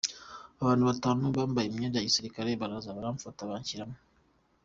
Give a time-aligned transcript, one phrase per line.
[0.61, 3.97] Abantu batanu bambaye imyenda ya Gisirikare baraza baramfata banshyiramo.